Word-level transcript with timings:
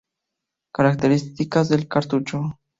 Características 0.71 1.69
del 1.69 1.87
cartucho 1.87 2.57